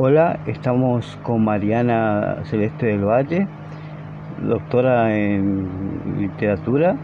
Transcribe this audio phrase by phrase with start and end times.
[0.00, 3.48] Hola, estamos con Mariana Celeste del Valle,
[4.42, 6.94] doctora en literatura,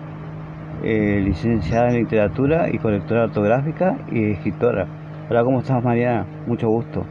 [0.84, 4.86] eh, licenciada en literatura y colectora ortográfica y escritora.
[5.28, 6.25] Hola, ¿cómo estás Mariana?
[6.46, 7.04] Mucho gusto.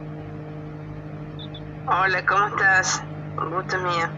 [1.86, 3.04] Hola, ¿cómo estás?
[3.36, 4.08] Gusto mío.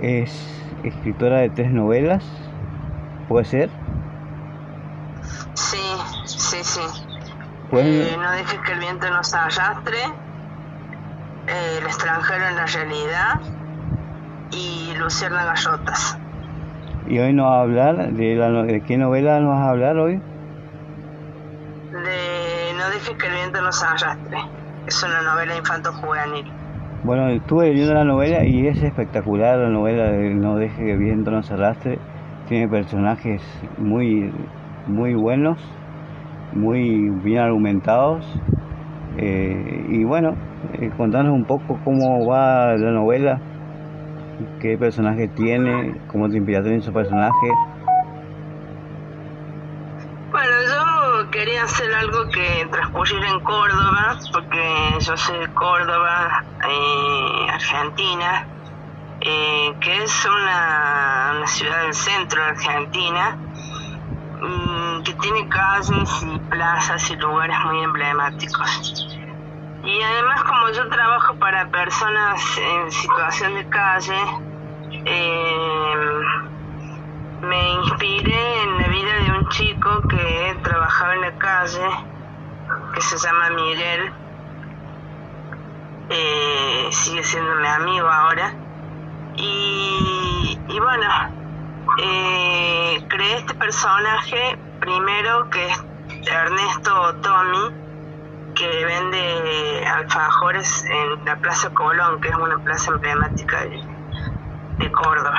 [0.00, 2.24] Es escritora de tres novelas,
[3.28, 3.68] ¿puede ser?
[5.54, 6.80] Sí, sí, sí.
[7.72, 9.98] Eh, no dejes que el viento nos arrastre
[11.46, 13.40] eh, el extranjero en la realidad
[14.50, 16.18] y Luciana Gallotas.
[17.06, 19.98] ¿Y hoy nos va a hablar de, la, de qué novela nos vas a hablar
[19.98, 20.16] hoy?
[21.92, 24.38] De No dejes que el viento nos arrastre.
[24.86, 26.50] Es una novela infanto-juvenil.
[27.04, 30.98] Bueno, estuve leyendo la novela y es espectacular la novela de No dejes que el
[30.98, 31.98] viento nos arrastre.
[32.48, 33.42] Tiene personajes
[33.76, 34.32] muy,
[34.86, 35.58] muy buenos,
[36.52, 38.24] muy bien argumentados.
[39.16, 40.34] Eh, y bueno,
[40.74, 43.40] eh, contanos un poco cómo va la novela,
[44.60, 47.48] qué personaje tiene, cómo te inspiraste en su personaje.
[50.30, 57.50] Bueno, yo quería hacer algo que transcurriera en Córdoba, porque yo soy de Córdoba, eh,
[57.52, 58.46] Argentina,
[59.20, 63.36] eh, que es una, una, ciudad del centro de Argentina,
[64.42, 64.73] mm,
[65.20, 69.06] tiene calles y plazas y lugares muy emblemáticos.
[69.84, 74.18] Y además como yo trabajo para personas en situación de calle,
[75.04, 76.20] eh,
[77.42, 81.88] me inspiré en la vida de un chico que trabajaba en la calle,
[82.94, 84.12] que se llama Miguel,
[86.08, 88.54] eh, sigue siendo mi amigo ahora,
[89.36, 91.06] y, bueno,
[92.02, 95.84] eh, creé este personaje primero que es
[96.30, 97.74] Ernesto Tommy,
[98.54, 105.38] que vende alfajores en la Plaza Colón, que es una plaza emblemática de, Córdoba,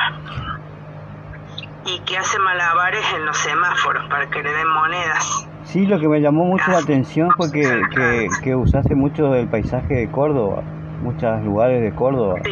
[1.85, 5.47] y que hace malabares en los semáforos para que le den monedas.
[5.63, 9.93] Sí, lo que me llamó mucho la atención fue que, que, usaste mucho del paisaje
[9.93, 10.63] de Córdoba,
[11.01, 12.39] muchos lugares de Córdoba.
[12.43, 12.51] Sí,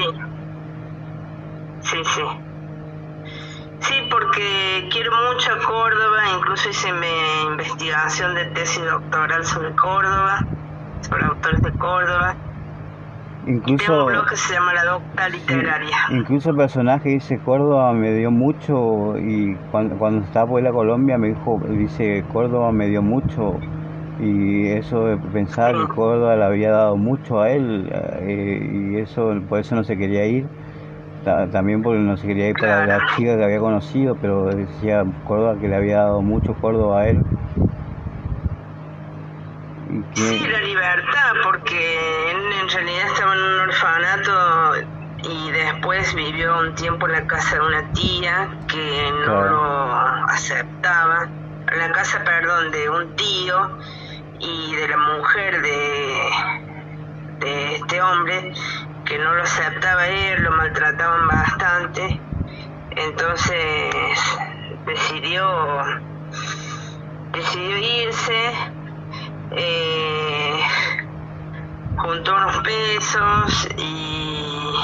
[1.82, 2.22] sí, sí.
[2.22, 2.43] Sí,
[5.12, 10.46] mucho a Córdoba, incluso hice mi investigación de tesis doctoral sobre Córdoba,
[11.02, 12.36] sobre autores de Córdoba.
[13.46, 15.98] Incluso, un blog que se llama La Docta Literaria.
[16.12, 21.18] Incluso el personaje dice Córdoba me dio mucho y cuando, cuando estaba por la Colombia
[21.18, 23.60] me dijo, dice Córdoba me dio mucho
[24.22, 29.34] y eso de pensar que Córdoba le había dado mucho a él eh, y eso
[29.50, 30.48] por eso no se quería ir
[31.24, 35.58] también porque no se quería ir para la chica que había conocido, pero decía Córdoba
[35.60, 37.24] que le había dado mucho Córdoba a él.
[40.16, 44.74] Sí, la libertad, porque él en realidad estaba en un orfanato
[45.24, 49.94] y después vivió un tiempo en la casa de una tía que no lo
[50.30, 51.28] aceptaba,
[51.72, 53.78] en la casa, perdón, de un tío
[54.40, 56.30] y de la mujer de,
[57.40, 58.54] de este hombre
[59.06, 62.20] que no lo aceptaba él, lo maltrataban bastante,
[62.92, 63.96] entonces
[64.86, 65.82] decidió,
[67.32, 68.52] decidió irse,
[69.52, 70.60] eh,
[71.98, 74.76] juntó unos pesos y,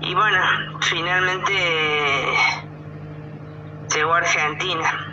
[0.00, 0.40] y bueno,
[0.80, 1.52] finalmente
[3.94, 5.04] llegó a Argentina.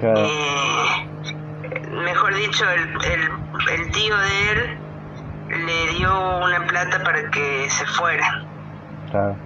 [0.00, 1.08] Eh,
[1.90, 3.30] mejor dicho, el, el,
[3.70, 4.81] el tío de él
[5.52, 8.44] le dio una plata para que se fuera.
[9.10, 9.36] Claro.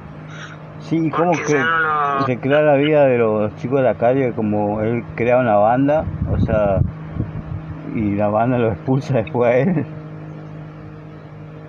[0.80, 1.64] Sí, como que
[2.26, 6.04] se crea la vida de los chicos de la calle, como él crea una banda,
[6.30, 6.78] o sea,
[7.94, 9.86] y la banda lo expulsa después a él.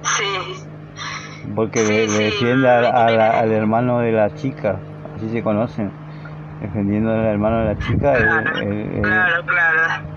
[0.04, 0.66] Sí.
[1.56, 4.78] Porque le, defiende al hermano de la chica,
[5.16, 5.92] así se conocen,
[6.62, 8.14] defendiendo al hermano de la chica.
[9.02, 10.08] claro, claro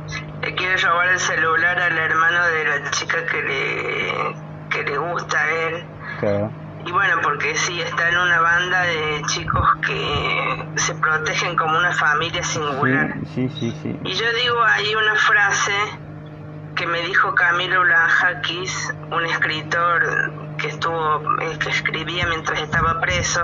[0.43, 3.90] le quiere robar el celular al hermano de la chica que le,
[4.91, 5.87] le gusta a él.
[6.87, 11.93] Y bueno, porque sí, está en una banda de chicos que se protegen como una
[11.93, 13.15] familia singular.
[13.35, 13.99] Sí, sí, sí.
[14.03, 15.73] Y yo digo ahí una frase
[16.75, 23.43] que me dijo Camilo Blajakis, un escritor que estuvo, eh, que escribía mientras estaba preso,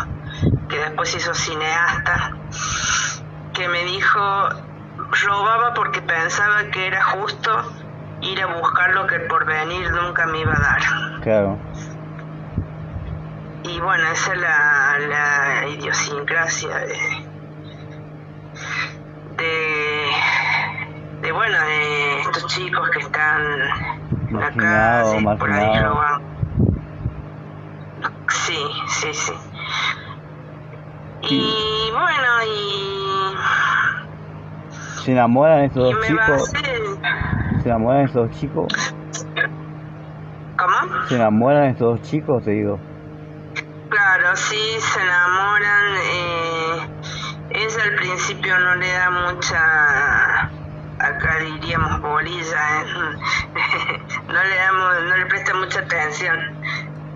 [0.69, 2.33] que después hizo cineasta,
[3.53, 4.49] que me dijo
[5.25, 7.86] robaba porque pensaba que era justo
[8.23, 10.81] ir a buscar lo que el porvenir nunca me iba a dar.
[11.23, 11.59] Claro.
[13.65, 16.99] Y bueno, esa es la, la idiosincrasia de,
[19.37, 20.07] de,
[21.21, 23.43] de, bueno, de estos chicos que están
[24.31, 26.27] marginado, acá, sí, por ahí lo.
[28.29, 29.33] Sí, sí, sí.
[31.23, 33.37] Y, y bueno, y...
[35.03, 36.53] Se enamoran estos dos chicos.
[37.67, 38.95] ¿Se enamoran estos dos chicos?
[40.57, 41.07] ¿Cómo?
[41.09, 42.79] ¿Se enamoran estos dos chicos, te digo?
[43.89, 45.97] Claro, sí, se enamoran.
[45.97, 46.89] Eh,
[47.51, 50.43] ella al principio no le da mucha
[51.01, 52.87] acá diríamos bolilla, ¿eh?
[54.29, 56.39] no le damos, no le presta mucha atención.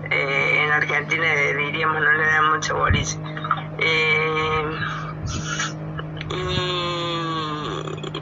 [0.09, 1.27] Eh, en Argentina
[1.59, 3.17] diríamos no le da mucha bolilla.
[3.77, 4.65] Eh,
[6.29, 7.00] y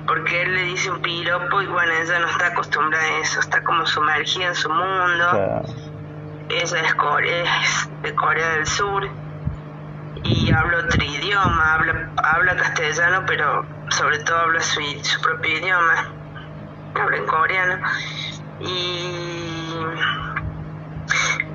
[0.10, 3.64] porque él le dice un piropo y bueno, ella no está acostumbrada a eso, está
[3.64, 5.64] como sumergida en su mundo.
[6.50, 6.96] Ella es,
[7.46, 9.08] es de Corea del Sur
[10.24, 16.12] y habla otro idioma, habla, habla castellano, pero sobre todo habla su, su propio idioma,
[16.96, 17.78] habla en coreano.
[18.62, 19.76] Y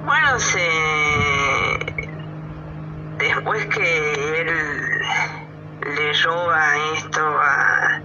[0.05, 0.71] bueno, se,
[3.19, 5.01] después que él
[5.97, 8.04] le roba esto a,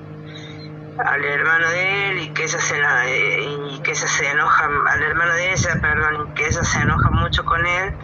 [1.05, 5.33] al hermano de él y que ella se y que ella se enoja al hermano
[5.33, 7.95] de ella perdón y que ella se enoja mucho con él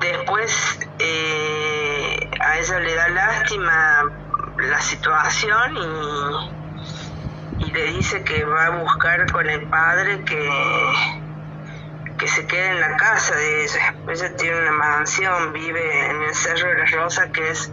[0.00, 4.04] después eh, a ella le da lástima
[4.58, 10.50] la situación y, y, le dice que va a buscar con el padre que,
[12.18, 13.94] que se quede en la casa de ella.
[14.08, 17.70] Ella tiene una mansión, vive en el Cerro de la Rosa, que es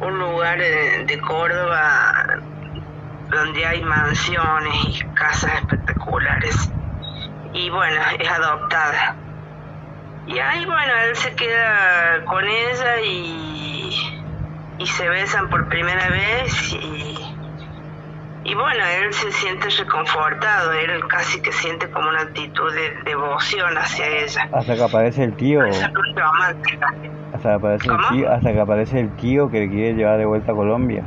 [0.00, 2.33] un lugar de Córdoba
[3.34, 6.70] donde hay mansiones y casas espectaculares.
[7.52, 9.16] Y bueno, es adoptada.
[10.26, 13.94] Y ahí, bueno, él se queda con ella y,
[14.78, 17.14] y se besan por primera vez y,
[18.44, 23.76] y bueno, él se siente reconfortado, él casi que siente como una actitud de devoción
[23.76, 24.48] hacia ella.
[24.52, 25.60] Hasta que aparece el tío.
[25.62, 30.24] Hasta que aparece el tío, hasta que aparece el tío que le quiere llevar de
[30.24, 31.04] vuelta a Colombia.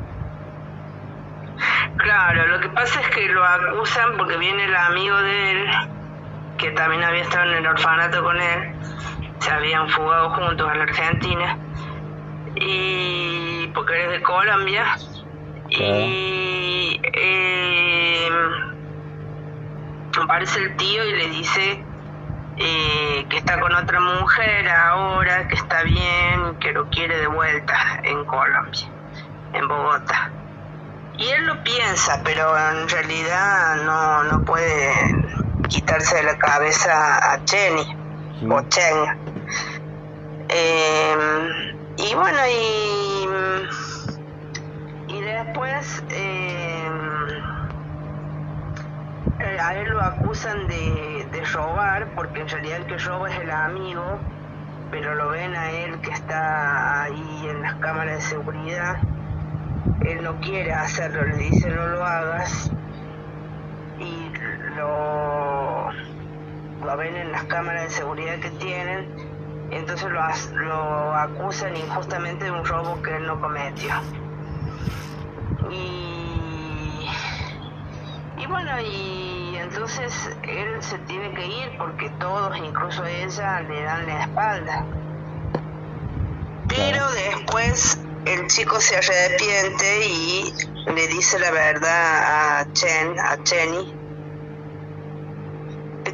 [1.97, 5.69] Claro, lo que pasa es que lo acusan porque viene el amigo de él,
[6.57, 8.75] que también había estado en el orfanato con él,
[9.39, 11.57] se habían fugado juntos a la Argentina
[12.55, 14.85] y porque eres de Colombia
[15.69, 18.29] y eh,
[20.21, 21.83] aparece el tío y le dice
[22.57, 28.01] eh, que está con otra mujer ahora, que está bien, que lo quiere de vuelta
[28.03, 28.87] en Colombia,
[29.53, 30.31] en Bogotá.
[31.17, 34.93] Y él lo piensa, pero en realidad no, no puede
[35.67, 37.95] quitarse de la cabeza a Jenny
[38.49, 39.17] o Chen.
[40.49, 41.15] Eh,
[41.97, 43.27] y bueno, y,
[45.07, 46.89] y después eh,
[49.59, 53.49] a él lo acusan de, de robar, porque en realidad el que roba es el
[53.49, 54.19] amigo,
[54.91, 58.97] pero lo ven a él que está ahí en las cámaras de seguridad.
[60.05, 62.71] Él no quiere hacerlo, le dice no lo hagas
[63.99, 64.31] y
[64.75, 65.91] lo,
[66.85, 69.27] lo ven en las cámaras de seguridad que tienen
[69.71, 73.93] entonces lo, lo acusan injustamente de un robo que él no cometió.
[75.69, 77.07] Y,
[78.37, 84.07] y bueno, y entonces él se tiene que ir porque todos, incluso ella, le dan
[84.07, 84.85] la espalda.
[86.69, 87.96] Pero después
[88.33, 90.53] el chico se arrepiente y
[90.93, 93.97] le dice la verdad a Chen, a Chenny,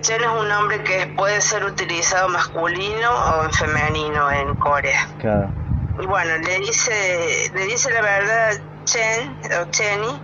[0.04, 5.08] Chen es un nombre que puede ser utilizado masculino o femenino en Corea.
[5.20, 5.50] Claro.
[5.98, 10.22] Y bueno, le dice, le dice la verdad a Chen o Chenny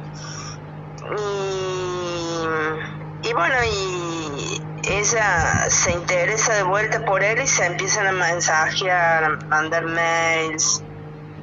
[3.24, 8.12] y, y bueno, y ella se interesa de vuelta por él y se empiezan a
[8.12, 10.84] mensajear, a mandar mails,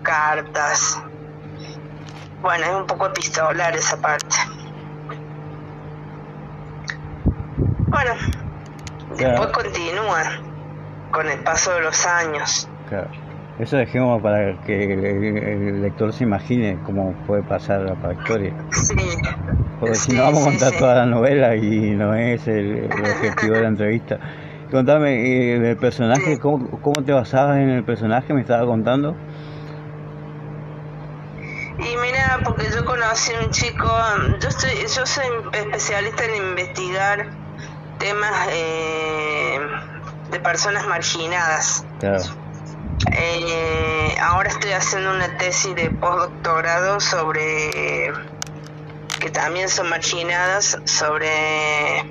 [0.06, 1.02] cartas.
[2.40, 4.36] Bueno, es un poco epistolar esa parte.
[7.88, 8.12] Bueno,
[9.16, 10.22] después continúa
[11.10, 12.68] con el paso de los años.
[12.88, 13.10] Claro.
[13.58, 18.54] Eso dejemos para que el, lector se imagine cómo puede pasar la historia.
[18.70, 18.94] Sí.
[19.80, 23.62] Porque si no vamos a contar toda la novela y no es el, objetivo de
[23.62, 24.18] la entrevista.
[24.70, 28.34] Contame, eh, el personaje, ¿cómo, ¿cómo te basabas en el personaje?
[28.34, 29.16] ¿Me estaba contando?
[31.78, 33.86] Y mira, porque yo conocí un chico,
[34.40, 37.26] yo, estoy, yo soy especialista en investigar
[37.98, 39.60] temas eh,
[40.30, 41.84] de personas marginadas.
[43.12, 48.12] Eh, ahora estoy haciendo una tesis de postdoctorado sobre
[49.20, 52.10] que también son marginadas sobre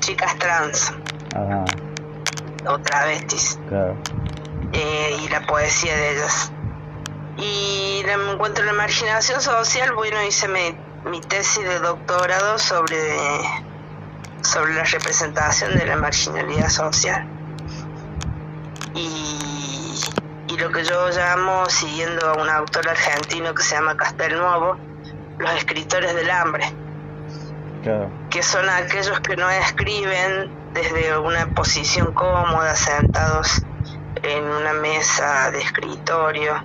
[0.00, 0.92] chicas trans
[2.66, 3.58] o travestis.
[4.72, 6.53] eh, y la poesía de ellas.
[7.36, 10.76] Y en cuanto a la marginación social, bueno, hice mi,
[11.10, 13.16] mi tesis de doctorado sobre,
[14.42, 17.26] sobre la representación de la marginalidad social.
[18.94, 20.00] Y,
[20.48, 24.76] y lo que yo llamo, siguiendo a un autor argentino que se llama Castelnuovo,
[25.38, 26.72] los escritores del hambre.
[28.30, 33.60] Que son aquellos que no escriben desde una posición cómoda, sentados
[34.22, 36.62] en una mesa de escritorio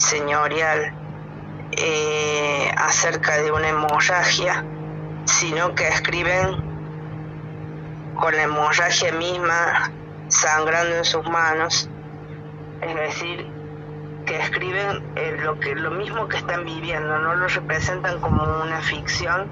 [0.00, 0.94] señorial
[1.72, 4.64] eh, acerca de una hemorragia,
[5.24, 6.56] sino que escriben
[8.18, 9.92] con la hemorragia misma
[10.28, 11.88] sangrando en sus manos,
[12.80, 13.46] es decir,
[14.24, 18.80] que escriben eh, lo que lo mismo que están viviendo, no lo representan como una
[18.80, 19.48] ficción,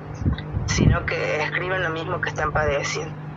[0.66, 3.27] sino que escriben lo mismo que están padeciendo.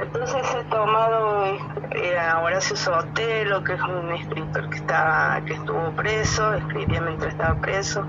[0.00, 1.46] Entonces he tomado
[1.92, 7.32] eh, a Horacio Sotelo, que es un escritor que está, que estuvo preso, escribía mientras
[7.32, 8.04] estaba preso,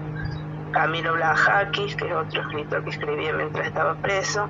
[0.71, 4.49] Camilo Blajakis, que es otro escritor que escribía mientras estaba preso,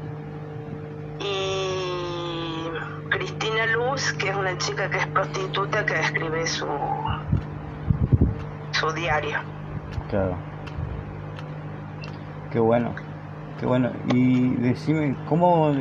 [1.19, 2.69] y
[3.09, 6.67] Cristina Luz, que es una chica que es prostituta que escribe su
[8.71, 9.39] su diario.
[10.09, 10.37] Claro.
[12.51, 12.93] Qué bueno.
[13.59, 15.73] Qué bueno, y decime, ¿cómo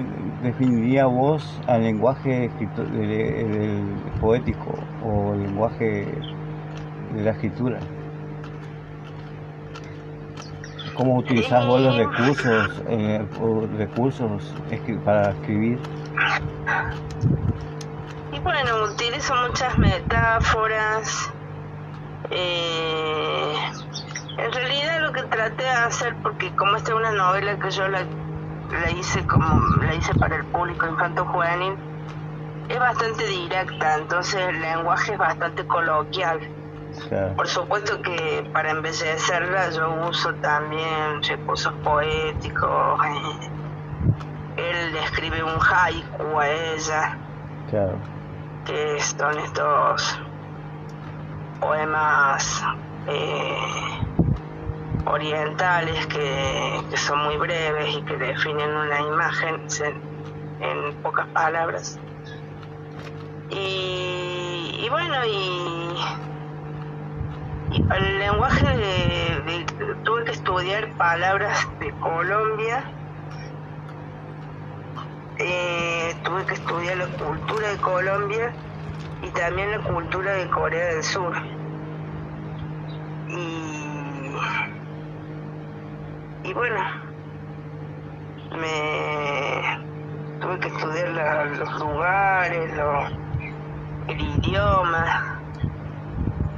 [0.43, 3.85] definiría vos al lenguaje del,
[4.19, 6.07] poético o el lenguaje
[7.15, 7.79] de la escritura?
[10.95, 13.23] ¿Cómo utilizás vos los recursos, eh,
[13.77, 14.55] recursos
[15.05, 15.79] para escribir?
[18.33, 21.31] Y bueno, utilizo muchas metáforas.
[22.31, 23.55] Eh,
[24.39, 27.89] en realidad lo que traté de hacer, porque como esta es una novela que yo
[27.89, 28.03] la,
[28.91, 31.75] hice como la hice para el público infanto juvenil,
[32.69, 36.41] es bastante directa, entonces el lenguaje es bastante coloquial.
[37.37, 43.01] Por supuesto que para embellecerla yo uso también recursos poéticos.
[44.57, 47.19] Él escribe un haiku a ella,
[48.65, 50.19] que son estos
[51.61, 52.65] poemas
[53.07, 54.06] eh,
[55.07, 59.67] orientales que, son muy breves y que definen una imagen
[60.61, 61.99] en, pocas palabras.
[63.51, 65.97] Y, bueno, y,
[67.95, 69.67] el lenguaje de,
[70.05, 72.85] tuve que estudiar palabras de Colombia,
[75.39, 78.53] eh, tuve que estudiar la cultura de Colombia
[79.23, 81.35] y también la cultura de Corea del Sur.
[86.46, 86.81] y bueno,
[88.59, 92.73] me tuve que estudiar los lugares,
[94.09, 95.39] el idioma.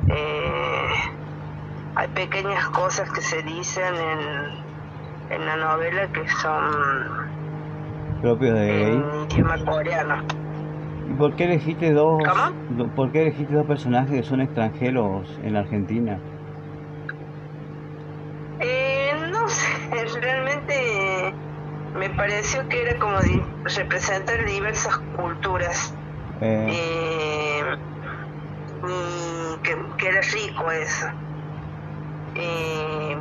[0.09, 0.89] Eh,
[1.97, 7.31] hay pequeñas cosas que se dicen en, en la novela que son
[8.23, 10.23] propios de en idioma coreano.
[11.11, 12.23] ¿Y por qué elegiste dos?
[12.95, 16.21] ¿Por qué elegiste dos personajes que son extranjeros en la Argentina?
[22.39, 23.19] Pareció que era como
[23.65, 25.93] representar diversas culturas.
[26.41, 27.65] Eh.
[28.81, 31.07] Eh, que, era rico eso.
[32.37, 33.17] Eh,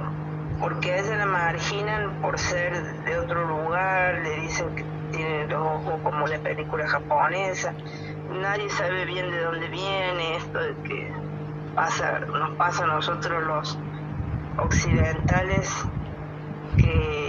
[0.59, 5.65] porque a ella la marginan por ser de otro lugar, le dicen que tiene los
[5.65, 7.73] ojos como la película japonesa.
[8.39, 11.11] Nadie sabe bien de dónde viene esto de que
[11.73, 13.79] pasa, nos pasa a nosotros los
[14.59, 15.71] occidentales
[16.77, 17.26] que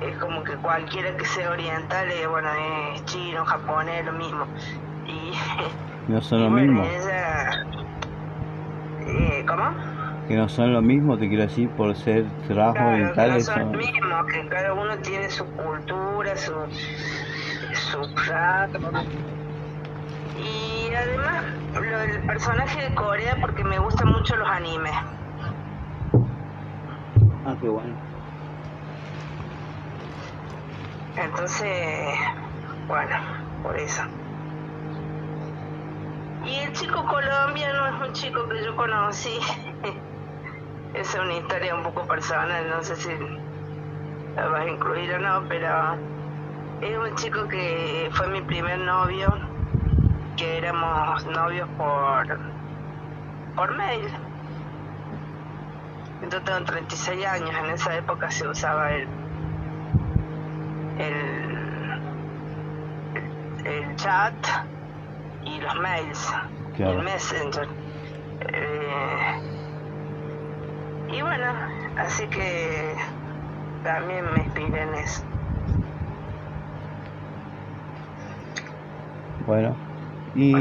[0.00, 2.48] es como que cualquiera que sea oriental, eh, bueno,
[2.94, 4.46] es chino, japonés, lo mismo.
[5.06, 5.32] Y,
[6.12, 6.84] no son lo mismo.
[9.06, 9.70] Eh, ¿Cómo?
[10.28, 13.48] Que no son lo mismo, te quiero decir, por ser rasgos orientales.
[13.48, 16.52] Que no son, lo mismo, que cada uno tiene su cultura, su,
[17.72, 18.00] su
[20.38, 24.92] Y además, lo del personaje de Corea, porque me gustan mucho los animes.
[27.44, 28.13] Ah, qué bueno.
[31.16, 32.14] Entonces,
[32.88, 33.16] bueno,
[33.62, 34.02] por eso.
[36.44, 39.38] Y el chico colombiano es un chico que yo conocí.
[40.94, 43.10] es una historia un poco personal, no sé si
[44.36, 45.96] la vas a incluir o no, pero
[46.80, 49.32] es un chico que fue mi primer novio,
[50.36, 52.38] que éramos novios por,
[53.54, 54.08] por mail.
[56.30, 59.23] Yo tengo 36 años, en esa época se usaba el
[60.98, 61.60] el,
[63.64, 64.34] el chat
[65.44, 66.34] y los mails.
[66.78, 67.68] el Messenger.
[68.52, 69.34] Eh,
[71.08, 71.46] y bueno,
[71.96, 72.94] así que
[73.82, 75.24] también me inspiré en eso.
[79.46, 79.76] Bueno,
[80.34, 80.54] y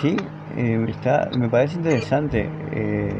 [0.00, 0.16] sí,
[0.56, 2.50] eh, está, me parece interesante.
[2.72, 3.14] Eh,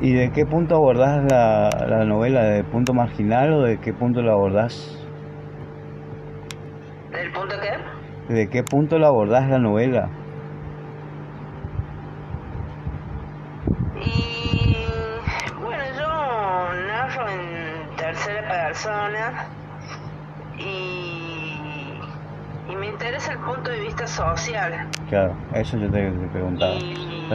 [0.00, 2.44] ¿Y de qué punto abordás la, la novela?
[2.44, 5.07] ¿De punto marginal o de qué punto la abordás?
[7.28, 8.32] ¿Del punto qué?
[8.32, 10.08] ¿De qué punto la abordás la novela?
[14.00, 14.86] Y
[15.62, 19.46] bueno, yo narro en tercera persona
[20.58, 22.00] y,
[22.70, 24.72] y me interesa el punto de vista social.
[25.10, 26.78] Claro, eso yo te, te preguntaba.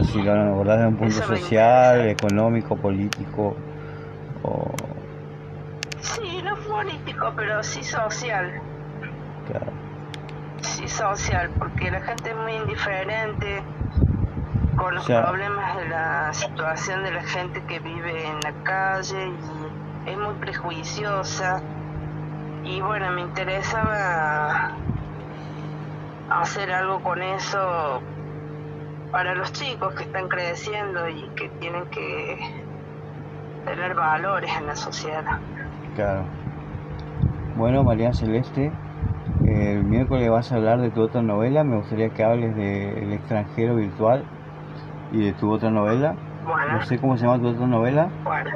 [0.03, 3.55] si lo abordás de un punto social, económico, político
[4.41, 4.65] o...
[6.01, 8.59] Sí, no político, pero sí social.
[9.47, 9.71] Claro.
[10.61, 13.63] Sí, social, porque la gente es muy indiferente
[14.75, 20.09] con los problemas de la situación de la gente que vive en la calle y
[20.09, 21.61] es muy prejuiciosa.
[22.63, 24.71] Y bueno, me interesaba
[26.29, 28.01] hacer algo con eso
[29.11, 32.39] para los chicos que están creciendo y que tienen que
[33.65, 35.39] tener valores en la sociedad.
[35.95, 36.23] Claro.
[37.55, 38.71] Bueno, María Celeste,
[39.53, 41.63] el miércoles vas a hablar de tu otra novela.
[41.63, 44.23] Me gustaría que hables de El extranjero virtual
[45.11, 46.15] y de tu otra novela.
[46.45, 46.73] Bueno.
[46.73, 48.09] No sé cómo se llama tu otra novela.
[48.23, 48.51] Bueno.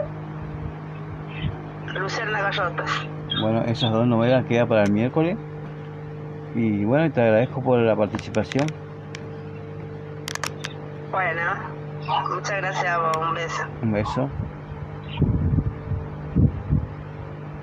[1.93, 3.07] Lucerna Gallotas.
[3.41, 5.37] Bueno, esas dos novelas quedan para el miércoles.
[6.55, 8.65] Y bueno, te agradezco por la participación.
[11.11, 11.41] Bueno,
[12.29, 13.17] muchas gracias a vos.
[13.17, 13.63] Un beso.
[13.83, 14.29] Un beso.